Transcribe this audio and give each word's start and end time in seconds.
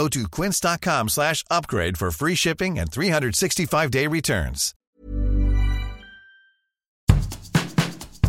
Go 0.00 0.08
to 0.08 0.28
quince.com 0.30 1.08
slash 1.10 1.44
upgrade 1.50 1.98
for 1.98 2.10
free 2.10 2.34
shipping 2.34 2.78
and 2.78 2.86
365-day 2.86 4.06
returns. 4.06 4.72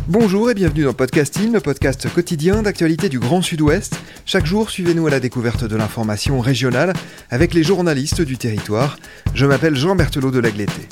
Bonjour 0.06 0.50
et 0.50 0.54
bienvenue 0.54 0.84
dans 0.84 0.92
Podcasting, 0.92 1.52
le 1.52 1.60
podcast 1.60 2.12
quotidien 2.12 2.60
d'actualité 2.60 3.08
du 3.08 3.18
Grand 3.18 3.40
Sud-Ouest. 3.40 3.98
Chaque 4.26 4.44
jour, 4.44 4.68
suivez-nous 4.68 5.06
à 5.06 5.10
la 5.10 5.20
découverte 5.20 5.64
de 5.64 5.76
l'information 5.76 6.40
régionale 6.40 6.92
avec 7.30 7.54
les 7.54 7.62
journalistes 7.62 8.20
du 8.20 8.36
territoire. 8.36 8.98
Je 9.32 9.46
m'appelle 9.46 9.74
Jean 9.74 9.96
Berthelot 9.96 10.30
de 10.30 10.40
Lagleté. 10.40 10.88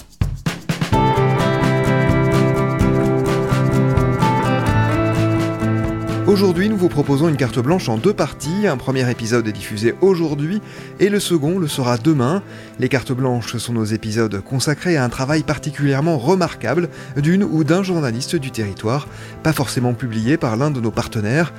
Aujourd'hui, 6.30 6.68
nous 6.68 6.76
vous 6.76 6.88
proposons 6.88 7.28
une 7.28 7.36
carte 7.36 7.58
blanche 7.58 7.88
en 7.88 7.98
deux 7.98 8.14
parties. 8.14 8.68
Un 8.68 8.76
premier 8.76 9.10
épisode 9.10 9.48
est 9.48 9.52
diffusé 9.52 9.96
aujourd'hui 10.00 10.62
et 11.00 11.08
le 11.08 11.18
second 11.18 11.58
le 11.58 11.66
sera 11.66 11.98
demain. 11.98 12.44
Les 12.78 12.88
cartes 12.88 13.10
blanches 13.10 13.56
sont 13.56 13.72
nos 13.72 13.84
épisodes 13.84 14.40
consacrés 14.40 14.96
à 14.96 15.02
un 15.02 15.08
travail 15.08 15.42
particulièrement 15.42 16.18
remarquable 16.18 16.88
d'une 17.16 17.42
ou 17.42 17.64
d'un 17.64 17.82
journaliste 17.82 18.36
du 18.36 18.52
territoire, 18.52 19.08
pas 19.42 19.52
forcément 19.52 19.92
publié 19.92 20.36
par 20.36 20.56
l'un 20.56 20.70
de 20.70 20.80
nos 20.80 20.92
partenaires. 20.92 21.52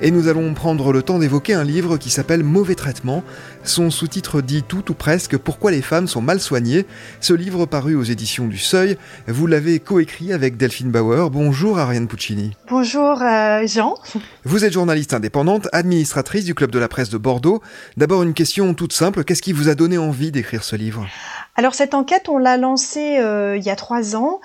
Et 0.00 0.12
nous 0.12 0.28
allons 0.28 0.54
prendre 0.54 0.92
le 0.92 1.02
temps 1.02 1.18
d'évoquer 1.18 1.54
un 1.54 1.64
livre 1.64 1.96
qui 1.96 2.10
s'appelle 2.10 2.44
Mauvais 2.44 2.76
traitement. 2.76 3.24
Son 3.64 3.90
sous-titre 3.90 4.40
dit 4.40 4.62
tout 4.62 4.92
ou 4.92 4.94
presque 4.94 5.36
Pourquoi 5.36 5.72
les 5.72 5.82
femmes 5.82 6.06
sont 6.06 6.20
mal 6.20 6.38
soignées. 6.38 6.86
Ce 7.20 7.32
livre 7.32 7.66
paru 7.66 7.96
aux 7.96 8.04
éditions 8.04 8.46
du 8.46 8.58
Seuil, 8.58 8.96
vous 9.26 9.48
l'avez 9.48 9.80
coécrit 9.80 10.32
avec 10.32 10.56
Delphine 10.56 10.92
Bauer. 10.92 11.30
Bonjour 11.30 11.80
Ariane 11.80 12.06
Puccini. 12.06 12.56
Bonjour 12.70 13.20
euh, 13.22 13.66
Jean. 13.66 13.96
Vous 14.44 14.64
êtes 14.64 14.72
journaliste 14.72 15.14
indépendante, 15.14 15.68
administratrice 15.72 16.44
du 16.44 16.54
Club 16.54 16.70
de 16.70 16.78
la 16.78 16.86
Presse 16.86 17.10
de 17.10 17.18
Bordeaux. 17.18 17.60
D'abord 17.96 18.22
une 18.22 18.34
question 18.34 18.74
toute 18.74 18.92
simple, 18.92 19.24
qu'est-ce 19.24 19.42
qui 19.42 19.52
vous 19.52 19.68
a 19.68 19.74
donné 19.74 19.98
envie 19.98 20.30
d'écrire 20.30 20.62
ce 20.62 20.76
livre? 20.76 21.08
Alors 21.58 21.74
cette 21.74 21.92
enquête, 21.92 22.28
on 22.28 22.38
l'a 22.38 22.56
lancée 22.56 23.18
euh, 23.18 23.56
il 23.56 23.64
y 23.64 23.70
a 23.70 23.74
trois 23.74 24.14
ans 24.14 24.38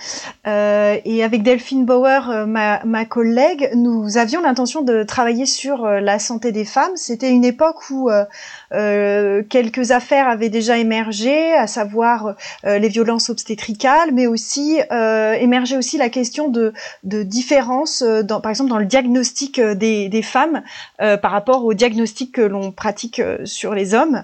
euh, 0.47 0.97
et 1.05 1.23
avec 1.23 1.43
Delphine 1.43 1.85
Bauer, 1.85 2.27
euh, 2.31 2.47
ma, 2.47 2.83
ma, 2.85 3.05
collègue, 3.05 3.69
nous 3.75 4.17
avions 4.17 4.41
l'intention 4.41 4.81
de 4.81 5.03
travailler 5.03 5.45
sur 5.45 5.85
euh, 5.85 5.99
la 5.99 6.17
santé 6.17 6.51
des 6.51 6.65
femmes. 6.65 6.93
C'était 6.95 7.29
une 7.29 7.45
époque 7.45 7.91
où 7.91 8.09
euh, 8.09 9.43
quelques 9.47 9.91
affaires 9.91 10.27
avaient 10.27 10.49
déjà 10.49 10.79
émergé, 10.79 11.53
à 11.53 11.67
savoir 11.67 12.35
les 12.63 12.87
violences 12.87 13.29
obstétricales, 13.29 14.11
mais 14.11 14.25
aussi 14.25 14.79
émergeait 14.89 15.77
aussi 15.77 15.99
la 15.99 16.09
question 16.09 16.47
de, 16.47 16.73
de 17.03 17.21
différence, 17.21 18.01
dans, 18.01 18.41
par 18.41 18.49
exemple 18.49 18.71
dans 18.71 18.79
le 18.79 18.85
diagnostic 18.85 19.61
des, 19.61 20.09
des 20.09 20.21
femmes 20.21 20.63
par 20.97 21.31
rapport 21.31 21.65
au 21.65 21.73
diagnostic 21.73 22.31
que 22.31 22.41
l'on 22.41 22.71
pratique 22.71 23.21
sur 23.43 23.75
les 23.75 23.93
hommes. 23.93 24.23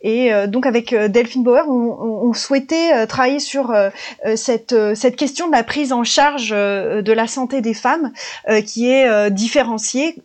Et 0.00 0.30
donc 0.46 0.66
avec 0.66 0.94
Delphine 0.94 1.42
Bauer, 1.42 1.64
on, 1.68 2.29
on 2.29 2.29
on 2.30 2.32
souhaitait 2.32 2.92
euh, 2.94 3.06
travailler 3.06 3.40
sur 3.40 3.72
euh, 3.72 3.90
euh, 4.24 4.36
cette, 4.36 4.74
cette 4.94 5.16
question 5.16 5.48
de 5.48 5.52
la 5.52 5.64
prise 5.64 5.92
en 5.92 6.04
charge 6.04 6.50
de 6.50 7.12
la 7.12 7.26
santé 7.26 7.60
des 7.60 7.74
femmes 7.74 8.12
qui 8.66 8.90
est 8.90 9.30
différenciée 9.30 10.16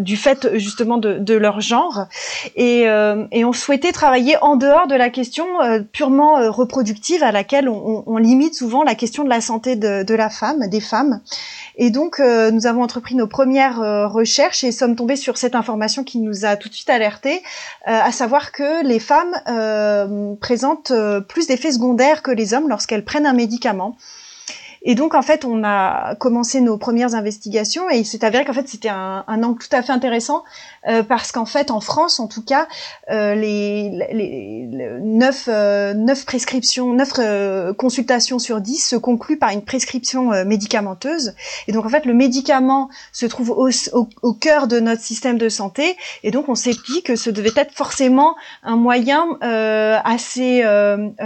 du 0.00 0.16
fait 0.16 0.56
justement 0.56 0.98
de, 0.98 1.34
leur 1.34 1.60
genre. 1.60 2.06
Et, 2.56 2.82
et, 2.82 3.44
on 3.44 3.52
souhaitait 3.52 3.92
travailler 3.92 4.36
en 4.42 4.56
dehors 4.56 4.86
de 4.86 4.94
la 4.94 5.10
question 5.10 5.46
purement 5.92 6.50
reproductive 6.50 7.22
à 7.22 7.32
laquelle 7.32 7.68
on, 7.68 8.02
on, 8.06 8.16
limite 8.16 8.54
souvent 8.54 8.82
la 8.82 8.94
question 8.94 9.24
de 9.24 9.28
la 9.28 9.40
santé 9.40 9.76
de, 9.76 10.02
de 10.02 10.14
la 10.14 10.30
femme, 10.30 10.68
des 10.68 10.80
femmes. 10.80 11.20
Et 11.78 11.90
donc, 11.90 12.18
euh, 12.18 12.50
nous 12.50 12.66
avons 12.66 12.82
entrepris 12.82 13.14
nos 13.14 13.28
premières 13.28 13.80
euh, 13.80 14.08
recherches 14.08 14.64
et 14.64 14.72
sommes 14.72 14.96
tombés 14.96 15.14
sur 15.14 15.38
cette 15.38 15.54
information 15.54 16.02
qui 16.02 16.18
nous 16.18 16.44
a 16.44 16.56
tout 16.56 16.68
de 16.68 16.74
suite 16.74 16.90
alertés, 16.90 17.36
euh, 17.86 18.00
à 18.02 18.10
savoir 18.10 18.50
que 18.50 18.84
les 18.84 18.98
femmes 18.98 19.36
présentent 20.40 20.92
plus 21.28 21.46
d'effets 21.46 21.72
secondaires 21.72 22.22
que 22.22 22.30
les 22.30 22.54
hommes 22.54 22.68
lorsqu'elles 22.68 23.04
prennent 23.04 23.26
un 23.26 23.34
médicament. 23.34 23.96
Et 24.90 24.94
donc, 24.94 25.14
en 25.14 25.20
fait, 25.20 25.44
on 25.44 25.64
a 25.64 26.14
commencé 26.14 26.62
nos 26.62 26.78
premières 26.78 27.14
investigations 27.14 27.90
et 27.90 27.98
il 27.98 28.06
s'est 28.06 28.24
avéré 28.24 28.46
qu'en 28.46 28.54
fait, 28.54 28.66
c'était 28.66 28.88
un, 28.88 29.22
un, 29.28 29.42
angle 29.42 29.58
tout 29.58 29.76
à 29.76 29.82
fait 29.82 29.92
intéressant 29.92 30.44
euh, 30.88 31.02
parce 31.02 31.30
qu'en 31.30 31.44
fait, 31.44 31.70
en 31.70 31.80
France, 31.80 32.20
en 32.20 32.26
tout 32.26 32.42
cas, 32.42 32.66
euh, 33.10 33.34
les, 33.34 33.90
les, 34.14 34.66
les 34.72 34.88
9, 34.98 35.48
euh, 35.48 36.14
prescriptions, 36.24 36.94
9 36.94 37.12
euh, 37.18 37.74
consultations 37.74 38.38
sur 38.38 38.62
10 38.62 38.78
se 38.78 38.96
concluent 38.96 39.36
par 39.36 39.50
une 39.50 39.62
prescription 39.62 40.32
euh, 40.32 40.46
médicamenteuse. 40.46 41.34
Et 41.66 41.72
donc, 41.72 41.84
en 41.84 41.90
fait, 41.90 42.06
le 42.06 42.14
médicament 42.14 42.88
se 43.12 43.26
trouve 43.26 43.50
au, 43.50 43.68
au, 43.92 44.08
au, 44.22 44.32
cœur 44.32 44.68
de 44.68 44.80
notre 44.80 45.02
système 45.02 45.36
de 45.36 45.50
santé. 45.50 45.98
Et 46.22 46.30
donc, 46.30 46.48
on 46.48 46.54
s'est 46.54 46.76
dit 46.88 47.02
que 47.02 47.14
ce 47.14 47.28
devait 47.28 47.52
être 47.56 47.74
forcément 47.74 48.36
un 48.62 48.76
moyen 48.76 49.36
assez 49.42 50.64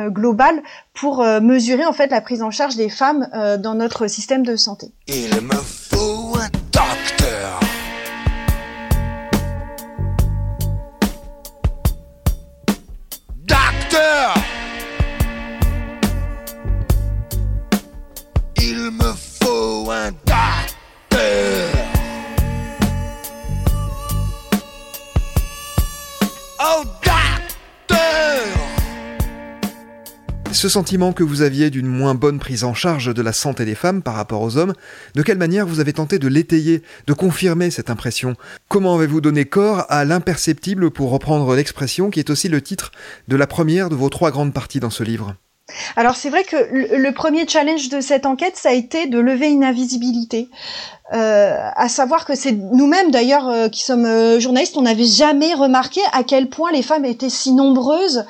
global 0.08 0.62
pour 0.94 1.24
mesurer 1.24 1.84
en 1.84 1.92
fait 1.92 2.08
la 2.08 2.20
prise 2.20 2.42
en 2.42 2.50
charge 2.50 2.76
des 2.76 2.88
femmes 2.88 3.28
dans 3.58 3.74
notre 3.74 4.06
système 4.08 4.44
de 4.44 4.56
santé. 4.56 4.92
Ce 30.62 30.68
sentiment 30.68 31.12
que 31.12 31.24
vous 31.24 31.42
aviez 31.42 31.70
d'une 31.70 31.88
moins 31.88 32.14
bonne 32.14 32.38
prise 32.38 32.62
en 32.62 32.72
charge 32.72 33.12
de 33.12 33.20
la 33.20 33.32
santé 33.32 33.64
des 33.64 33.74
femmes 33.74 34.00
par 34.00 34.14
rapport 34.14 34.42
aux 34.42 34.58
hommes, 34.58 34.74
de 35.16 35.22
quelle 35.22 35.36
manière 35.36 35.66
vous 35.66 35.80
avez 35.80 35.92
tenté 35.92 36.20
de 36.20 36.28
l'étayer, 36.28 36.84
de 37.08 37.12
confirmer 37.12 37.72
cette 37.72 37.90
impression? 37.90 38.36
Comment 38.68 38.94
avez-vous 38.94 39.20
donné 39.20 39.44
corps 39.44 39.86
à 39.88 40.04
l'imperceptible 40.04 40.92
pour 40.92 41.10
reprendre 41.10 41.56
l'expression 41.56 42.10
qui 42.10 42.20
est 42.20 42.30
aussi 42.30 42.48
le 42.48 42.62
titre 42.62 42.92
de 43.26 43.34
la 43.34 43.48
première 43.48 43.88
de 43.88 43.96
vos 43.96 44.08
trois 44.08 44.30
grandes 44.30 44.54
parties 44.54 44.78
dans 44.78 44.88
ce 44.88 45.02
livre? 45.02 45.34
Alors 45.96 46.16
c'est 46.16 46.30
vrai 46.30 46.44
que 46.44 46.56
le, 46.56 47.10
premier 47.12 47.46
challenge 47.48 47.88
de 47.88 48.00
cette 48.00 48.26
enquête, 48.26 48.56
ça 48.56 48.68
a 48.68 48.72
été 48.72 49.06
de 49.06 49.18
lever 49.18 49.48
une 49.48 49.64
invisibilité. 49.64 50.48
Euh, 51.12 51.56
à 51.76 51.88
savoir 51.88 52.24
que 52.24 52.34
c'est 52.34 52.52
nous-mêmes 52.52 53.10
d'ailleurs 53.10 53.48
euh, 53.48 53.68
qui 53.68 53.82
sommes 53.82 54.06
euh, 54.06 54.40
journalistes, 54.40 54.76
on 54.78 54.82
n'avait 54.82 55.04
jamais 55.04 55.52
remarqué 55.52 56.00
à 56.12 56.22
quel 56.22 56.48
point 56.48 56.72
les 56.72 56.80
femmes 56.80 57.04
étaient 57.04 57.28
si 57.28 57.52
nombreuses 57.52 58.24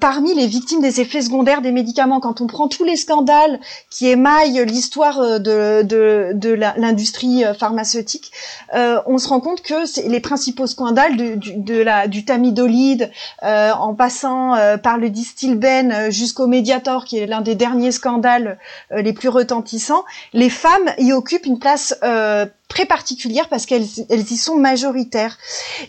parmi 0.00 0.34
les 0.34 0.46
victimes 0.46 0.80
des 0.80 1.00
effets 1.00 1.22
secondaires 1.22 1.60
des 1.60 1.72
médicaments. 1.72 2.20
Quand 2.20 2.40
on 2.40 2.46
prend 2.46 2.68
tous 2.68 2.84
les 2.84 2.96
scandales 2.96 3.58
qui 3.90 4.06
émaillent 4.08 4.64
l'histoire 4.64 5.40
de, 5.40 5.82
de, 5.82 6.30
de 6.34 6.50
l'industrie 6.50 7.42
pharmaceutique, 7.58 8.30
on 8.72 9.18
se 9.18 9.28
rend 9.28 9.40
compte 9.40 9.62
que 9.62 10.08
les 10.08 10.20
principaux 10.20 10.66
scandales 10.66 11.16
du, 11.16 11.36
du, 11.36 11.56
de 11.56 11.76
la, 11.76 12.06
du 12.06 12.24
tamidolide, 12.24 13.10
en 13.42 13.94
passant 13.94 14.54
par 14.82 14.98
le 14.98 15.10
distilben 15.10 16.10
jusqu'au 16.10 16.46
Mediator, 16.46 17.04
qui 17.04 17.18
est 17.18 17.26
l'un 17.26 17.40
des 17.40 17.54
derniers 17.54 17.92
scandales 17.92 18.58
les 18.90 19.12
plus 19.12 19.28
retentissants, 19.28 20.04
les 20.32 20.50
femmes 20.50 20.90
y 20.98 21.12
occupent 21.12 21.46
une 21.46 21.58
place 21.58 21.79
euh, 22.02 22.46
très 22.70 22.86
particulière 22.86 23.48
parce 23.48 23.66
qu'elles 23.66 23.86
elles 24.08 24.32
y 24.32 24.36
sont 24.36 24.56
majoritaires. 24.56 25.36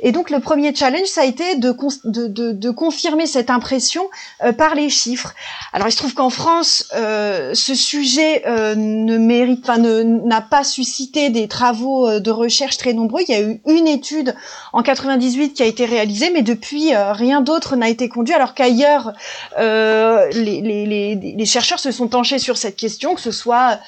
Et 0.02 0.12
donc 0.12 0.30
le 0.30 0.40
premier 0.42 0.76
challenge, 0.76 1.08
ça 1.08 1.22
a 1.22 1.26
été 1.26 1.56
de, 1.56 1.74
de, 2.04 2.28
de, 2.28 2.52
de 2.52 2.70
confirmer 2.72 3.28
cette 3.28 3.50
impression 3.50 4.10
euh, 4.44 4.52
par 4.52 4.76
les 4.76 4.90
chiffres. 4.90 5.34
Alors 5.72 5.88
il 5.88 5.92
se 5.92 5.98
trouve 5.98 6.14
qu'en 6.14 6.30
France, 6.30 6.88
euh, 6.96 7.54
ce 7.54 7.76
sujet 7.76 8.44
euh, 8.48 8.76
ne 8.76 9.18
mérite, 9.18 9.62
enfin 9.62 9.78
n'a 9.78 10.42
pas 10.42 10.64
suscité 10.64 11.30
des 11.30 11.48
travaux 11.48 12.08
euh, 12.08 12.20
de 12.20 12.32
recherche 12.32 12.78
très 12.78 12.94
nombreux. 12.94 13.22
Il 13.28 13.32
y 13.32 13.38
a 13.38 13.42
eu 13.42 13.62
une 13.68 13.88
étude 13.88 14.36
en 14.74 14.82
98 14.82 15.54
qui 15.54 15.64
a 15.64 15.68
été 15.68 15.86
réalisée, 15.86 16.32
mais 16.34 16.42
depuis 16.42 16.96
euh, 16.96 17.14
rien 17.14 17.42
d'autre 17.42 17.76
n'a 17.76 17.90
été 17.90 18.10
conduit. 18.10 18.34
Alors 18.34 18.56
qu'ailleurs, 18.56 19.14
les, 19.60 20.62
les, 20.62 20.86
les, 20.86 21.16
les, 21.16 21.46
chercheurs 21.46 21.80
se 21.80 21.92
sont 21.92 22.08
penchés 22.08 22.40
sur 22.40 22.58
cette 22.58 22.76
question, 22.76 23.14
que 23.14 23.22
ce 23.22 23.32
soit 23.32 23.80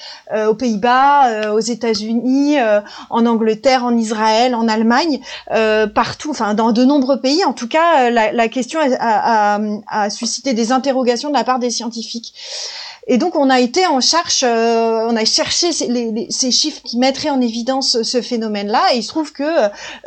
aux 0.48 0.54
Pays-Bas, 0.54 1.52
aux 1.52 1.60
États-Unis 1.60 2.56
en 3.10 3.26
Angleterre, 3.26 3.84
en 3.84 3.96
Israël, 3.96 4.54
en 4.54 4.68
Allemagne, 4.68 5.20
euh, 5.52 5.86
partout, 5.86 6.30
enfin 6.30 6.54
dans 6.54 6.72
de 6.72 6.84
nombreux 6.84 7.20
pays. 7.20 7.44
En 7.44 7.52
tout 7.52 7.68
cas, 7.68 8.10
la, 8.10 8.32
la 8.32 8.48
question 8.48 8.80
a, 8.98 10.10
suscité 10.10 10.54
des 10.54 10.72
interrogations 10.72 11.28
de 11.28 11.34
la 11.34 11.44
part 11.44 11.58
des 11.58 11.70
scientifiques. 11.70 12.34
Et 13.06 13.18
donc 13.18 13.36
on 13.36 13.50
a 13.50 13.60
été 13.60 13.86
en 13.86 14.00
charge, 14.00 14.42
euh, 14.44 15.06
on 15.08 15.16
a 15.16 15.24
cherché 15.24 15.72
ces, 15.72 16.50
chiffres 16.50 16.80
qui 16.82 16.98
mettraient 16.98 17.30
en 17.30 17.40
évidence 17.40 18.02
ce 18.02 18.22
phénomène-là. 18.22 18.94
Et 18.94 18.98
il 18.98 19.02
se 19.02 19.08
trouve 19.08 19.32
que 19.32 19.44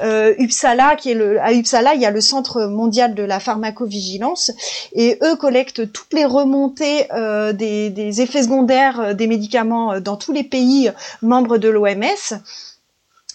euh, 0.01 0.33
Uppsala, 0.39 0.95
à 1.41 1.53
Uppsala, 1.53 1.93
il 1.93 2.01
y 2.01 2.05
a 2.05 2.11
le 2.11 2.21
Centre 2.21 2.65
mondial 2.65 3.13
de 3.13 3.23
la 3.23 3.39
pharmacovigilance, 3.39 4.51
et 4.93 5.19
eux 5.23 5.35
collectent 5.35 5.91
toutes 5.91 6.13
les 6.13 6.25
remontées 6.25 7.11
euh, 7.13 7.53
des, 7.53 7.91
des, 7.91 8.21
effets 8.21 8.43
secondaires 8.43 9.13
des 9.13 9.27
médicaments 9.27 9.99
dans 9.99 10.15
tous 10.15 10.31
les 10.31 10.43
pays 10.43 10.91
membres 11.21 11.57
de 11.57 11.69
l'OMS. 11.69 12.41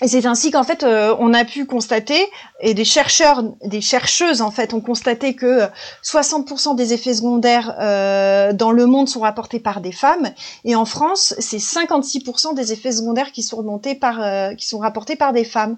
Et 0.03 0.09
c'est 0.09 0.27
ainsi 0.27 0.51
qu'en 0.51 0.65
fait, 0.65 0.83
euh, 0.83 1.15
on 1.21 1.33
a 1.33 1.45
pu 1.45 1.65
constater, 1.65 2.29
et 2.61 2.75
des 2.75 2.85
chercheurs, 2.85 3.45
des 3.65 3.81
chercheuses 3.81 4.43
en 4.43 4.51
fait, 4.51 4.75
ont 4.75 4.81
constaté 4.81 5.35
que 5.35 5.61
60% 6.03 6.75
des 6.75 6.93
effets 6.93 7.15
secondaires 7.15 7.77
euh, 7.81 8.53
dans 8.53 8.73
le 8.73 8.87
monde 8.87 9.09
sont 9.09 9.21
rapportés 9.21 9.61
par 9.61 9.81
des 9.81 9.93
femmes, 9.93 10.31
et 10.65 10.75
en 10.75 10.85
France, 10.85 11.35
c'est 11.39 11.59
56% 11.59 12.55
des 12.55 12.73
effets 12.73 12.91
secondaires 12.91 13.31
qui 13.31 13.45
sont 13.45 13.59
remontés 13.59 13.95
par, 13.95 14.21
euh, 14.21 14.55
qui 14.55 14.67
sont 14.67 14.81
rapportés 14.81 15.15
par 15.15 15.33
des 15.33 15.45
femmes. 15.45 15.77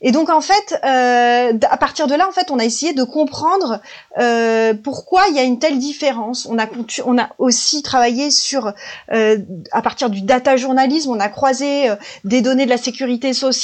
Et 0.00 0.12
donc 0.12 0.30
en 0.30 0.40
fait, 0.40 0.78
euh, 0.84 1.58
à 1.68 1.76
partir 1.76 2.06
de 2.06 2.14
là, 2.14 2.28
en 2.28 2.32
fait, 2.32 2.52
on 2.52 2.60
a 2.60 2.64
essayé 2.64 2.92
de 2.92 3.02
comprendre 3.02 3.80
euh, 4.20 4.72
pourquoi 4.74 5.24
il 5.30 5.34
y 5.34 5.40
a 5.40 5.42
une 5.42 5.58
telle 5.58 5.80
différence. 5.80 6.46
On 6.48 6.60
a, 6.60 6.66
on 7.06 7.18
a 7.18 7.30
aussi 7.38 7.82
travaillé 7.82 8.30
sur, 8.30 8.72
euh, 9.12 9.38
à 9.72 9.82
partir 9.82 10.10
du 10.10 10.20
data 10.20 10.56
journalisme, 10.56 11.10
on 11.10 11.18
a 11.18 11.28
croisé 11.28 11.92
des 12.22 12.40
données 12.40 12.66
de 12.66 12.70
la 12.70 12.76
sécurité 12.76 13.32
sociale 13.32 13.63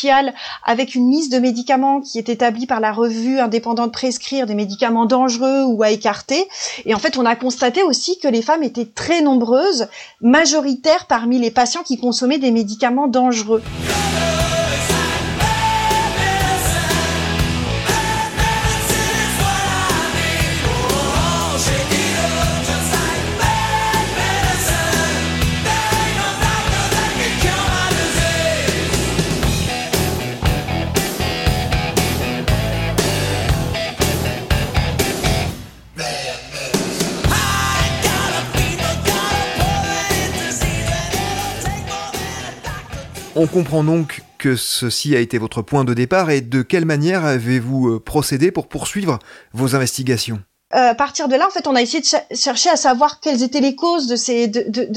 avec 0.64 0.94
une 0.94 1.10
liste 1.10 1.32
de 1.32 1.38
médicaments 1.38 2.00
qui 2.00 2.18
est 2.18 2.28
établie 2.28 2.66
par 2.66 2.80
la 2.80 2.92
revue 2.92 3.38
indépendante 3.38 3.92
Prescrire 3.92 4.46
des 4.46 4.54
médicaments 4.54 5.06
dangereux 5.06 5.64
ou 5.64 5.82
à 5.82 5.90
écarter. 5.90 6.48
Et 6.84 6.94
en 6.94 6.98
fait, 6.98 7.16
on 7.16 7.26
a 7.26 7.36
constaté 7.36 7.82
aussi 7.82 8.18
que 8.18 8.28
les 8.28 8.42
femmes 8.42 8.62
étaient 8.62 8.86
très 8.86 9.22
nombreuses, 9.22 9.88
majoritaires 10.20 11.06
parmi 11.06 11.38
les 11.38 11.50
patients 11.50 11.82
qui 11.82 11.98
consommaient 11.98 12.38
des 12.38 12.50
médicaments 12.50 13.08
dangereux. 13.08 13.62
On 43.36 43.46
comprend 43.46 43.84
donc 43.84 44.22
que 44.38 44.56
ceci 44.56 45.14
a 45.14 45.20
été 45.20 45.38
votre 45.38 45.62
point 45.62 45.84
de 45.84 45.94
départ 45.94 46.30
et 46.30 46.40
de 46.40 46.62
quelle 46.62 46.84
manière 46.84 47.24
avez-vous 47.24 47.88
euh, 47.88 48.00
procédé 48.00 48.50
pour 48.50 48.66
poursuivre 48.66 49.20
vos 49.52 49.76
investigations? 49.76 50.40
Euh, 50.74 50.90
à 50.90 50.94
partir 50.94 51.28
de 51.28 51.36
là, 51.36 51.46
en 51.46 51.50
fait, 51.50 51.66
on 51.68 51.76
a 51.76 51.82
essayé 51.82 52.00
de 52.00 52.36
chercher 52.36 52.70
à 52.70 52.76
savoir 52.76 53.20
quelles 53.20 53.42
étaient 53.42 53.60
les 53.60 53.76
causes 53.76 54.08
de, 54.08 54.16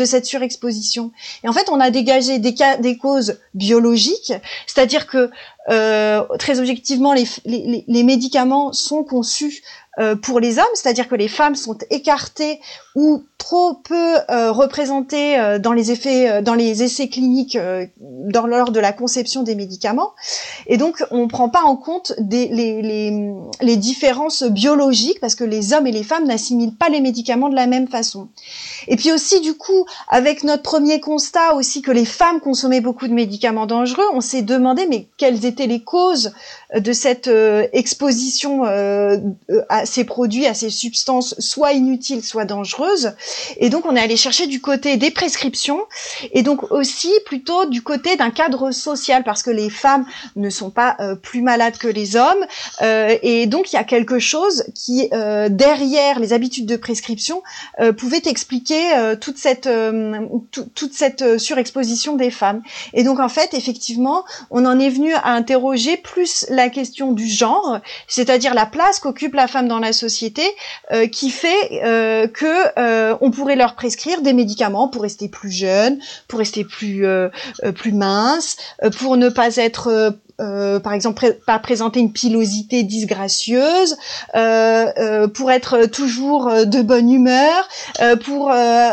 cette 0.06 0.25
surexposition. 0.25 1.12
Et 1.44 1.50
en 1.50 1.53
fait, 1.53 1.69
on 1.69 1.80
a 1.80 1.91
dégagé 1.91 2.39
des 2.39 2.97
causes 2.97 3.39
biologiques, 3.53 4.33
c'est-à-dire 4.68 5.07
que 5.07 5.30
euh, 5.69 6.24
très 6.39 6.60
objectivement, 6.60 7.13
les, 7.13 7.25
les, 7.45 7.86
les, 7.88 8.04
médicaments 8.04 8.74
sont 8.74 9.04
conçus 9.04 9.63
euh, 10.00 10.15
pour 10.15 10.39
les 10.39 10.57
hommes, 10.57 10.65
c'est-à-dire 10.74 11.07
que 11.07 11.13
les 11.13 11.27
femmes 11.27 11.54
sont 11.54 11.77
écartées 11.92 12.60
ou 12.95 13.21
trop 13.38 13.75
peu 13.75 14.15
euh, 14.31 14.51
représentées 14.51 15.38
euh, 15.38 15.60
dans 15.60 15.71
les 15.71 15.92
effets, 15.92 16.42
dans 16.42 16.56
les 16.56 16.81
essais 16.81 17.10
cliniques 17.10 17.60
dans, 18.00 18.48
lors 18.48 18.71
de 18.71 18.80
la 18.80 18.92
conception 18.92 19.44
des 19.44 19.54
médicaments, 19.54 20.13
et 20.65 20.77
donc 20.77 21.04
on 21.12 21.25
ne 21.25 21.27
prend 21.27 21.48
pas 21.48 21.62
en 21.62 21.75
compte 21.75 22.13
des, 22.18 22.48
les, 22.48 22.81
les, 23.62 23.77
différences 23.77 24.42
biologiques 24.42 25.19
parce 25.19 25.36
que 25.36 25.44
les 25.44 25.74
hommes 25.74 25.86
et 25.86 25.92
les 25.92 26.04
femmes 26.04 26.25
n'assimilent 26.25 26.75
pas 26.75 26.89
les 26.89 27.01
médicaments 27.01 27.50
de 27.50 27.56
la 27.56 27.68
même 27.68 27.88
façon. 27.88 28.30
Et 28.88 28.95
puis 28.95 29.12
aussi 29.12 29.42
du 29.42 29.54
coup, 29.54 29.86
avec 30.09 30.44
notre 30.44 30.63
premier 30.63 31.00
constat 31.01 31.54
aussi 31.54 31.83
que 31.83 31.92
les 31.92 32.06
femmes 32.06 32.39
consommaient 32.39 32.81
beaucoup 32.81 33.07
de 33.07 33.13
médicaments 33.13 33.68
dangereux, 33.68 34.06
on 34.13 34.21
s'est 34.21 34.42
demandé 34.42 34.88
mais 34.89 35.07
quelles 35.18 35.45
étaient 35.45 35.53
les 35.60 35.84
causes 35.84 36.32
de 36.76 36.94
cette 36.94 37.30
exposition 37.74 38.64
à 38.64 39.86
ces 39.86 40.04
produits, 40.04 40.48
à 40.48 40.54
ces 40.54 40.70
substances 40.70 41.36
soit 41.40 41.74
inutiles, 41.74 42.24
soit 42.24 42.46
dangereuses. 42.46 43.14
Et 43.58 43.70
donc 43.70 43.86
on 43.86 43.96
est 43.96 44.00
allé 44.00 44.18
chercher 44.18 44.48
du 44.48 44.62
côté 44.62 44.98
des 44.98 45.12
prescriptions 45.12 45.82
et 46.32 46.44
donc 46.44 46.72
aussi 46.72 47.12
plutôt 47.26 47.66
du 47.66 47.82
côté 47.82 48.16
d'un 48.16 48.32
cadre 48.32 48.72
social 48.72 49.24
parce 49.24 49.44
que 49.44 49.52
les 49.52 49.70
femmes 49.70 50.06
ne 50.36 50.50
sont 50.50 50.70
pas 50.70 50.96
euh, 51.00 51.16
plus 51.16 51.42
malades 51.42 51.78
que 51.78 51.88
les 51.88 52.16
hommes 52.16 52.46
euh, 52.82 53.16
et 53.22 53.48
donc 53.48 53.72
il 53.72 53.76
y 53.76 53.80
a 53.80 53.84
quelque 53.84 54.20
chose 54.20 54.66
qui 54.76 55.10
euh, 55.14 55.50
derrière 55.50 56.20
les 56.20 56.34
habitudes 56.34 56.66
de 56.66 56.76
prescription 56.76 57.42
pouvait 57.98 58.22
expliquer 58.26 58.82
toute 59.20 59.38
cette 59.38 59.70
toute 60.52 60.94
cette 60.94 61.38
surexposition 61.38 62.16
des 62.16 62.32
femmes. 62.32 62.62
Et 62.94 63.04
donc 63.04 63.20
en 63.20 63.30
fait 63.30 63.54
effectivement 63.54 64.24
on 64.50 64.66
en 64.66 64.80
est 64.80 64.90
venu 64.90 65.14
à 65.14 65.32
interroger 65.44 65.98
plus 65.98 66.45
la 66.50 66.69
question 66.69 67.12
du 67.12 67.28
genre, 67.28 67.80
c'est-à-dire 68.07 68.54
la 68.54 68.66
place 68.66 69.00
qu'occupe 69.00 69.34
la 69.34 69.48
femme 69.48 69.68
dans 69.68 69.80
la 69.80 69.92
société 69.92 70.44
euh, 70.94 71.06
qui 71.07 71.31
fait 71.31 71.81
euh, 71.84 72.28
que 72.28 72.80
euh, 72.80 73.18
on 73.19 73.30
pourrait 73.30 73.57
leur 73.57 73.75
prescrire 73.75 74.22
des 74.22 74.31
médicaments 74.31 74.88
pour 74.88 75.01
rester 75.01 75.28
plus 75.28 75.51
jeune, 75.51 76.00
pour 76.30 76.40
rester 76.40 76.63
plus 76.63 77.06
plus 77.75 77.92
mince, 77.92 78.56
pour 79.00 79.18
ne 79.18 79.28
pas 79.28 79.57
être 79.57 80.16
par 80.38 80.94
exemple, 80.94 81.38
pas 81.45 81.60
présenter 81.60 82.00
une 82.00 82.12
pilosité 82.12 82.84
disgracieuse, 82.84 83.95
pour 84.34 85.51
être 85.51 85.86
toujours 85.86 86.66
de 86.66 86.81
bonne 86.81 87.12
humeur, 87.12 87.68
pour 88.24 88.51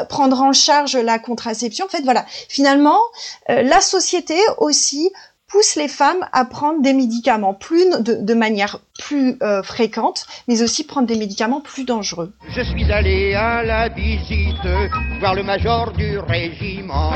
prendre 0.09 0.43
en 0.43 0.53
charge 0.53 0.97
la 0.97 1.19
contraception. 1.19 1.87
En 1.87 1.89
fait, 1.89 2.03
voilà. 2.03 2.25
Finalement, 2.49 2.99
la 3.49 3.81
société 3.81 4.37
aussi 4.59 5.11
pousse 5.51 5.77
les 5.77 5.89
femmes 5.89 6.27
à 6.33 6.45
prendre 6.45 6.81
des 6.81 6.93
médicaments 6.93 7.55
plus 7.55 7.91
de, 8.03 8.15
de 8.15 8.35
manière 8.35 8.79
plus 8.99 9.37
euh, 9.43 9.63
fréquente, 9.63 10.27
mais 10.49 10.63
aussi 10.63 10.85
prendre 10.85 11.07
des 11.07 11.17
médicaments 11.17 11.61
plus 11.61 11.85
dangereux. 11.85 12.33
Je 12.49 12.63
suis 12.63 12.91
allé 12.93 13.35
à 13.35 13.63
la 13.63 13.89
visite 13.89 14.57
voir 15.19 15.35
le 15.35 15.43
major 15.43 15.93
du 15.93 16.19
régiment. 16.19 17.13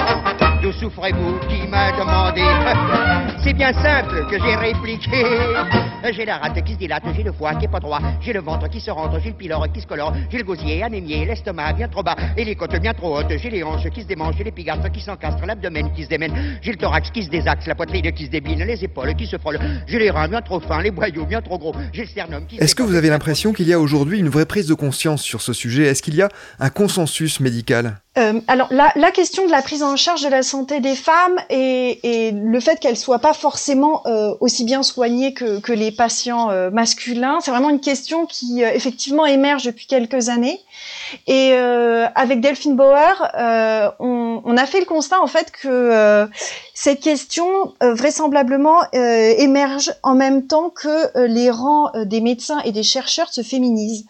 D'où 0.63 0.73
souffrez-vous 0.73 1.39
qui 1.49 1.69
m'a 1.69 1.93
demandé 1.93 2.43
C'est 3.45 3.53
bien 3.53 3.75
simple 3.75 4.27
que 4.31 4.39
j'ai 4.43 4.57
répliqué. 4.57 5.23
J'ai 6.17 6.25
la 6.25 6.39
rate 6.39 6.65
qui 6.65 6.73
se 6.73 6.79
dilate, 6.79 7.03
j'ai 7.15 7.23
le 7.23 7.33
foie 7.33 7.55
qui 7.57 7.67
est 7.67 7.69
pas 7.69 7.79
droit, 7.79 8.01
j'ai 8.23 8.33
le 8.33 8.41
ventre 8.41 8.71
qui 8.71 8.81
se 8.81 8.91
rentre, 8.91 9.21
j'ai 9.23 9.29
le 9.29 9.37
pylore 9.37 9.71
qui 9.71 9.83
se 9.83 9.87
colore, 9.87 10.15
j'ai 10.31 10.39
le 10.39 10.45
gosier 10.45 10.83
anémié, 10.83 11.27
l'estomac 11.27 11.75
bien 11.75 11.89
trop 11.89 12.03
bas 12.03 12.17
et 12.39 12.45
les 12.45 12.55
côtes 12.55 12.79
bien 12.81 12.95
trop 12.95 13.19
hautes, 13.19 13.37
j'ai 13.37 13.51
les 13.51 13.63
hanches 13.63 13.91
qui 13.91 14.01
se 14.01 14.07
démangent, 14.07 14.37
j'ai 14.39 14.45
les 14.45 14.51
pigastres 14.51 14.91
qui 14.91 15.03
s'encastrent, 15.03 15.45
l'abdomen 15.45 15.93
qui 15.95 16.05
se 16.05 16.09
démène, 16.09 16.59
j'ai 16.63 16.73
le 16.73 16.79
thorax 16.79 17.11
qui 17.11 17.23
se 17.23 17.29
désaxe, 17.29 17.67
la 17.67 17.75
poitrine 17.75 18.13
qui 18.13 18.27
se 18.27 18.31
débine, 18.31 18.65
les 18.65 18.83
épaules 18.83 19.15
qui 19.15 19.27
se 19.27 19.37
frôlent, 19.37 19.59
j'ai 19.87 19.99
les 19.99 20.11
reins 20.11 20.29
bien 20.29 20.41
trop 20.41 20.61
fins, 20.61 20.81
les 20.81 20.91
boyaux 20.91 21.27
bien 21.27 21.43
trop 21.43 21.59
gros, 21.59 21.75
j'ai 21.93 22.03
le 22.03 22.09
sternum 22.09 22.47
qui 22.47 22.57
Est-ce 22.57 22.75
que 22.75 22.83
vous 22.83 22.95
avez 22.95 23.11
l'impression 23.11 23.53
qu'il 23.53 23.69
y 23.69 23.75
a 23.75 23.81
aujourd'hui 23.81 24.19
une 24.19 24.31
vraie 24.31 24.47
prise 24.47 24.69
de 24.69 24.75
conscience 24.75 25.23
sur 25.23 25.43
ce 25.43 25.53
sujet? 25.53 25.85
Est-ce 25.85 26.03
qu'il 26.03 26.15
y 26.15 26.23
a 26.23 26.29
un 26.61 26.71
consensus 26.71 27.41
médical? 27.41 27.99
Euh, 28.17 28.41
alors 28.47 28.69
la, 28.71 28.93
la, 28.95 29.11
question 29.11 29.45
de 29.45 29.51
la 29.51 29.61
prise 29.61 29.83
en 29.83 29.97
charge 29.97 30.23
de 30.23 30.29
la 30.29 30.45
santé 30.45 30.79
des 30.79 30.95
femmes 30.95 31.37
et, 31.51 32.29
et 32.29 32.31
le 32.31 32.61
fait 32.61 32.79
qu'elles 32.79 32.97
soient 32.97 33.19
pas 33.19 33.33
forcément 33.33 34.03
euh, 34.07 34.35
aussi 34.39 34.63
bien 34.63 34.85
soignées 34.85 35.35
que, 35.35 35.59
que 35.59 35.73
les 35.73 35.91
patients 35.91 36.49
euh, 36.51 36.71
masculins, 36.71 37.39
c'est 37.41 37.51
vraiment 37.51 37.71
une 37.71 37.81
question 37.81 38.25
qui 38.27 38.63
euh, 38.63 38.71
effectivement 38.73 39.27
émerge 39.27 39.65
depuis 39.65 39.87
quelques 39.87 40.29
années. 40.29 40.61
Et 41.27 41.55
euh, 41.55 42.07
avec 42.15 42.41
Delphine 42.41 42.77
Bauer, 42.77 43.33
on, 43.99 44.43
on, 44.45 44.57
a 44.57 44.67
fait 44.67 44.79
le 44.79 44.87
constat 44.87 45.21
en 45.21 45.27
fait 45.27 45.51
que 45.51 46.29
cette 46.75 47.01
question 47.01 47.75
vraisemblablement 47.81 48.83
émerge 48.93 49.93
en 50.03 50.15
même 50.15 50.47
temps 50.47 50.71
que 50.71 51.27
les 51.27 51.51
rangs 51.51 51.91
des 52.05 52.21
médecins 52.21 52.61
et 52.65 52.73
des 52.73 52.83
chercheurs 52.83 53.33
se 53.33 53.43
féminisent. 53.43 54.07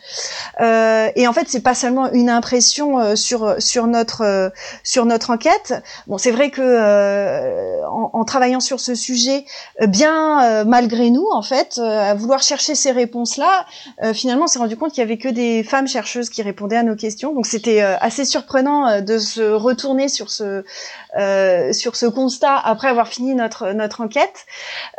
et 0.61 1.27
en 1.27 1.33
fait, 1.33 1.49
c'est 1.49 1.63
pas 1.63 1.75
seulement 1.75 2.11
une 2.13 2.31
impression 2.31 3.17
sur 3.17 3.57
sur 3.59 3.87
notre 3.95 4.23
euh, 4.23 4.51
sur 4.83 5.07
notre 5.07 5.31
enquête. 5.31 5.75
Bon, 6.07 6.19
c'est 6.19 6.31
vrai 6.31 6.51
que 6.51 6.61
euh, 6.61 7.87
en, 7.89 8.25
travaillant 8.25 8.61
sur 8.61 8.81
ce 8.81 8.95
sujet, 8.95 9.45
euh, 9.81 9.87
bien 9.87 10.65
malgré 10.65 11.11
nous, 11.11 11.27
en 11.33 11.43
fait, 11.43 11.79
à 11.79 12.15
vouloir 12.15 12.43
chercher 12.43 12.75
ces 12.75 12.91
réponses-là, 12.91 13.67
finalement, 14.13 14.45
on 14.45 14.47
s'est 14.47 14.59
rendu 14.59 14.77
compte 14.77 14.91
qu'il 14.91 15.01
y 15.01 15.05
avait 15.05 15.19
que 15.19 15.29
des 15.29 15.63
femmes 15.63 15.87
chercheuses 15.87 16.29
qui 16.29 16.43
répondaient 16.43 16.77
à 16.77 16.83
nos 16.83 16.97
questions. 16.97 17.33
Donc, 17.33 17.47
c'était 17.47 17.81
assez 17.81 18.25
surprenant 18.25 19.01
de 19.01 19.19
se 19.19 19.43
retourner 19.43 20.09
sur 20.09 20.31
ce 20.31 20.65
sur 21.73 21.97
ce 21.97 22.07
constat 22.07 22.57
après 22.57 22.89
avoir 22.89 23.09
fini 23.09 23.35
notre 23.35 23.73
notre 23.73 24.01
enquête. 24.01 24.47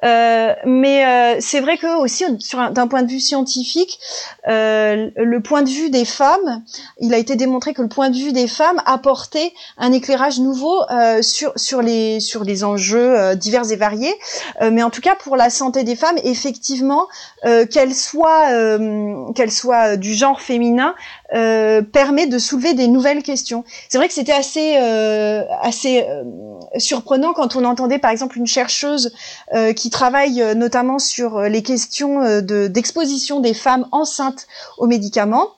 Mais 0.03 1.39
c'est 1.41 1.59
vrai 1.59 1.77
que 1.77 1.99
aussi 1.99 2.23
sur 2.39 2.71
d'un 2.71 2.87
point 2.87 3.03
de 3.03 3.11
vue 3.11 3.19
scientifique, 3.19 3.99
euh, 4.47 5.09
le 5.15 5.39
point 5.41 5.61
de 5.61 5.69
vue 5.69 5.89
des 5.89 6.05
femmes, 6.05 6.63
il 6.99 7.13
a 7.13 7.17
été 7.17 7.35
démontré 7.35 7.73
que 7.73 7.81
le 7.81 7.87
point 7.87 8.09
de 8.09 8.15
vue 8.15 8.31
des 8.31 8.47
femmes 8.47 8.81
apportait 8.85 9.53
un 9.77 9.91
éclairage 9.91 10.39
nouveau 10.39 10.81
euh, 10.89 11.21
sur 11.21 11.51
sur 11.55 11.81
les 11.81 12.19
sur 12.19 12.43
les 12.43 12.63
enjeux 12.63 13.35
divers 13.35 13.71
et 13.71 13.75
variés. 13.75 14.13
mais 14.61 14.83
en 14.83 14.89
tout 14.89 15.01
cas 15.01 15.15
pour 15.15 15.35
la 15.35 15.49
santé 15.49 15.83
des 15.83 15.95
femmes, 15.95 16.17
effectivement, 16.23 17.07
qu'elles 17.43 17.95
soient 17.95 18.47
qu'elles 19.35 19.51
soient 19.51 19.97
du 19.97 20.13
genre 20.13 20.41
féminin, 20.41 20.95
euh, 21.33 21.81
permet 21.81 22.27
de 22.27 22.37
soulever 22.37 22.75
des 22.75 22.87
nouvelles 22.87 23.23
questions. 23.23 23.63
C'est 23.89 23.97
vrai 23.97 24.07
que 24.07 24.13
c'était 24.13 24.31
assez 24.31 24.77
euh, 24.77 25.43
assez 25.59 26.05
euh, 26.07 26.23
surprenant 26.77 27.33
quand 27.33 27.55
on 27.55 27.65
entendait 27.65 27.97
par 27.97 28.11
exemple 28.11 28.37
une 28.37 28.45
chercheuse 28.45 29.11
qui 29.75 29.89
travaille 29.89 30.55
notamment 30.55 30.99
sur 30.99 31.41
les 31.41 31.63
questions 31.63 32.41
de 32.41 32.67
d'exposition 32.67 33.39
des 33.39 33.53
femmes 33.53 33.87
enceintes 33.91 34.47
aux 34.77 34.87
médicaments 34.87 35.49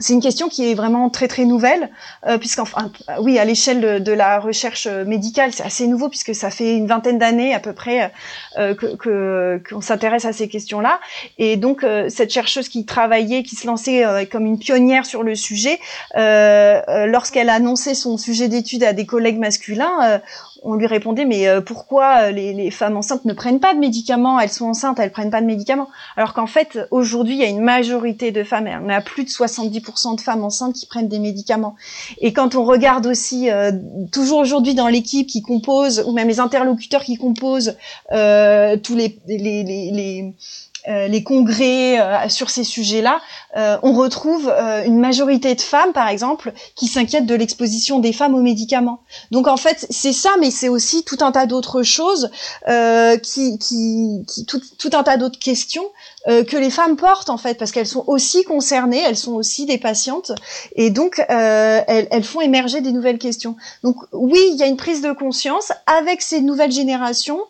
c'est 0.00 0.12
une 0.12 0.20
question 0.20 0.48
qui 0.48 0.68
est 0.70 0.74
vraiment 0.74 1.08
très 1.08 1.28
très 1.28 1.44
nouvelle, 1.44 1.88
euh, 2.26 2.36
puisqu'enfin, 2.36 2.90
oui, 3.20 3.38
à 3.38 3.44
l'échelle 3.44 4.02
de, 4.02 4.12
la 4.12 4.40
recherche 4.40 4.88
médicale, 4.88 5.52
c'est 5.52 5.62
assez 5.62 5.86
nouveau 5.86 6.08
puisque 6.08 6.34
ça 6.34 6.50
fait 6.50 6.76
une 6.76 6.88
vingtaine 6.88 7.18
d'années 7.18 7.54
à 7.54 7.60
peu 7.60 7.72
près 7.72 8.12
euh, 8.58 8.74
qu'on 9.68 9.80
s'intéresse 9.80 10.24
à 10.24 10.32
ces 10.32 10.48
questions-là. 10.48 10.98
Et 11.38 11.56
donc 11.56 11.84
euh, 11.84 12.08
cette 12.08 12.32
chercheuse 12.32 12.68
qui 12.68 12.84
travaillait, 12.84 13.44
qui 13.44 13.54
se 13.54 13.66
lançait 13.66 14.04
euh, 14.04 14.24
comme 14.24 14.46
une 14.46 14.58
pionnière 14.58 15.06
sur 15.06 15.22
le 15.22 15.34
sujet, 15.36 15.78
lorsqu'elle 16.14 17.48
a 17.48 17.54
annoncé 17.54 17.94
son 17.94 18.16
sujet 18.16 18.48
d'étude 18.48 18.82
à 18.82 18.92
des 18.92 19.06
collègues 19.06 19.38
masculins, 19.38 20.20
on 20.64 20.74
lui 20.74 20.86
répondait 20.86 21.26
mais 21.26 21.46
euh, 21.46 21.60
pourquoi 21.60 22.24
euh, 22.24 22.30
les, 22.30 22.70
femmes 22.70 22.96
enceintes 22.96 23.24
ne 23.24 23.32
prennent 23.32 23.60
pas 23.60 23.74
de 23.74 23.78
médicaments? 23.78 24.40
Elles 24.40 24.50
sont 24.50 24.66
enceintes, 24.66 24.98
elles 24.98 25.12
prennent 25.12 25.30
pas 25.30 25.40
de 25.40 25.46
médicaments. 25.46 25.88
Alors 26.16 26.32
qu'en 26.32 26.46
fait, 26.46 26.78
aujourd'hui, 26.90 27.34
il 27.34 27.40
y 27.40 27.44
a 27.44 27.48
une 27.48 27.60
majorité 27.60 28.32
de 28.32 28.42
femmes, 28.42 28.68
on 28.82 28.88
a 28.88 29.00
plus 29.00 29.24
de 29.24 29.28
70% 29.28 30.16
de 30.16 30.20
femmes 30.20 30.42
enceintes 30.42 30.74
qui 30.74 30.86
prennent 30.86 31.08
des 31.08 31.18
médicaments. 31.18 31.76
Et 32.20 32.32
quand 32.32 32.54
on 32.54 32.64
regarde 32.64 33.06
aussi, 33.06 33.50
euh, 33.50 33.72
toujours 34.10 34.38
aujourd'hui 34.38 34.74
dans 34.74 34.88
l'équipe 34.88 35.26
qui 35.26 35.42
compose, 35.42 36.02
ou 36.06 36.12
même 36.12 36.28
les 36.28 36.40
interlocuteurs 36.40 37.02
qui 37.02 37.16
composent 37.16 37.76
tous 38.10 38.96
les, 38.96 40.34
euh, 40.86 41.08
les 41.08 41.22
congrès 41.22 41.98
euh, 41.98 42.28
sur 42.28 42.50
ces 42.50 42.62
sujets-là, 42.62 43.20
euh, 43.56 43.78
on 43.82 43.94
retrouve 43.94 44.52
une 44.84 44.98
majorité 44.98 45.54
de 45.54 45.60
femmes, 45.60 45.92
par 45.92 46.08
exemple, 46.08 46.52
qui 46.74 46.88
s'inquiètent 46.88 47.26
de 47.26 47.34
l'exposition 47.34 48.00
des 48.00 48.12
femmes 48.12 48.34
aux 48.34 48.42
médicaments. 48.42 49.00
Donc 49.30 49.48
en 49.48 49.56
fait, 49.56 49.86
c'est 49.88 50.12
ça, 50.12 50.30
mais 50.40 50.50
c'est 50.50 50.68
aussi 50.68 51.04
tout 51.04 51.18
un 51.20 51.32
tas 51.32 51.46
d'autres 51.46 51.82
choses, 51.82 52.30
qui, 53.22 53.58
qui, 53.58 54.24
qui 54.26 54.46
tout, 54.46 54.60
tout, 54.78 54.90
un 54.92 55.02
tas 55.02 55.16
d'autres 55.16 55.38
questions 55.38 55.84
que 56.26 56.56
les 56.56 56.70
femmes 56.70 56.96
portent 56.96 57.30
en 57.30 57.36
fait, 57.36 57.58
parce 57.58 57.70
qu'elles 57.70 57.86
sont 57.86 58.04
aussi 58.06 58.44
concernées, 58.44 59.02
elles 59.06 59.16
sont 59.16 59.34
aussi 59.34 59.66
des 59.66 59.78
patientes, 59.78 60.32
et 60.74 60.90
donc 60.90 61.22
elles, 61.28 62.08
elles, 62.10 62.24
font 62.24 62.40
émerger 62.40 62.80
des 62.80 62.92
nouvelles 62.92 63.18
questions. 63.18 63.56
Donc 63.82 63.96
oui, 64.12 64.40
il 64.52 64.56
y 64.56 64.62
a 64.62 64.66
une 64.66 64.76
prise 64.76 65.02
de 65.02 65.12
conscience 65.12 65.72
avec 65.86 66.22
ces 66.22 66.40
nouvelles 66.40 66.72
générations 66.72 67.40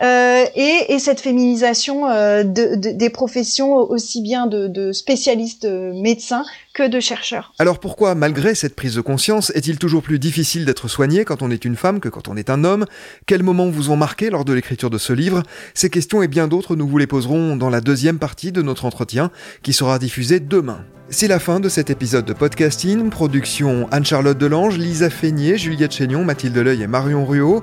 et, 0.00 0.84
et, 0.88 0.98
cette 0.98 1.20
féminisation 1.20 2.08
de 2.08 2.74
des 2.74 3.10
professions 3.10 3.74
aussi 3.74 4.20
bien 4.20 4.46
de, 4.46 4.92
spécialistes 4.92 5.64
euh, 5.64 5.92
médecins 5.94 6.44
que 6.74 6.86
de 6.88 7.00
chercheurs. 7.00 7.54
Alors 7.58 7.78
pourquoi, 7.78 8.14
malgré 8.14 8.54
cette 8.54 8.74
prise 8.74 8.96
de 8.96 9.00
conscience, 9.00 9.50
est-il 9.54 9.78
toujours 9.78 10.02
plus 10.02 10.18
difficile 10.18 10.64
d'être 10.66 10.88
soigné 10.88 11.24
quand 11.24 11.40
on 11.40 11.50
est 11.50 11.64
une 11.64 11.76
femme 11.76 12.00
que 12.00 12.08
quand 12.08 12.28
on 12.28 12.36
est 12.36 12.50
un 12.50 12.64
homme? 12.64 12.84
Quels 13.26 13.42
moments 13.42 13.70
vous 13.70 13.90
ont 13.90 13.96
marqué 13.96 14.28
lors 14.28 14.44
de 14.44 14.52
l'écriture 14.52 14.90
de 14.90 14.98
ce 14.98 15.12
livre? 15.12 15.42
Ces 15.72 15.88
questions 15.88 16.22
et 16.22 16.28
bien 16.28 16.48
d'autres, 16.48 16.76
nous 16.76 16.88
vous 16.88 16.98
les 16.98 17.06
poserons 17.06 17.56
dans 17.56 17.70
la 17.70 17.80
deuxième 17.80 18.18
partie 18.18 18.52
de 18.52 18.60
notre 18.60 18.84
entretien 18.84 19.30
qui 19.62 19.72
sera 19.72 19.98
diffusé 19.98 20.40
demain. 20.40 20.84
C'est 21.10 21.28
la 21.28 21.38
fin 21.38 21.60
de 21.60 21.68
cet 21.68 21.90
épisode 21.90 22.24
de 22.24 22.32
podcasting. 22.32 23.10
Production 23.10 23.86
Anne-Charlotte 23.92 24.38
Delange, 24.38 24.78
Lisa 24.78 25.10
Feignet, 25.10 25.58
Juliette 25.58 25.92
Chénion, 25.92 26.24
Mathilde 26.24 26.56
Leuil 26.56 26.82
et 26.82 26.86
Marion 26.86 27.24
Ruot. 27.24 27.62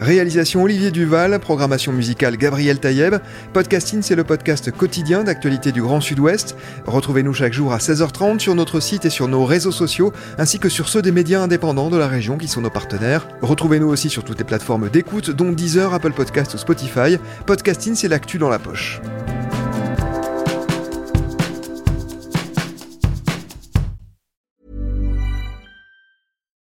Réalisation 0.00 0.62
Olivier 0.62 0.90
Duval, 0.90 1.38
programmation 1.40 1.92
musicale 1.92 2.38
Gabriel 2.38 2.80
Taïeb. 2.80 3.16
Podcasting, 3.52 4.00
c'est 4.00 4.14
le 4.14 4.24
podcast 4.24 4.70
quotidien 4.70 5.24
d'actualité 5.24 5.72
du 5.72 5.82
Grand 5.82 6.00
Sud-Ouest. 6.00 6.56
Retrouvez-nous 6.86 7.34
chaque 7.34 7.52
jour 7.52 7.74
à 7.74 7.78
16h30 7.78 8.38
sur 8.38 8.54
notre 8.54 8.80
site 8.80 9.04
et 9.04 9.10
sur 9.10 9.28
nos 9.28 9.44
réseaux 9.44 9.72
sociaux, 9.72 10.14
ainsi 10.38 10.58
que 10.58 10.70
sur 10.70 10.88
ceux 10.88 11.02
des 11.02 11.12
médias 11.12 11.42
indépendants 11.42 11.90
de 11.90 11.98
la 11.98 12.08
région 12.08 12.38
qui 12.38 12.48
sont 12.48 12.62
nos 12.62 12.70
partenaires. 12.70 13.28
Retrouvez-nous 13.42 13.88
aussi 13.88 14.08
sur 14.08 14.24
toutes 14.24 14.38
les 14.38 14.44
plateformes 14.44 14.88
d'écoute, 14.88 15.30
dont 15.30 15.52
Deezer, 15.52 15.92
Apple 15.92 16.12
Podcast 16.12 16.54
ou 16.54 16.58
Spotify. 16.58 17.18
Podcasting, 17.44 17.94
c'est 17.94 18.08
l'actu 18.08 18.38
dans 18.38 18.48
la 18.48 18.58
poche. 18.58 19.02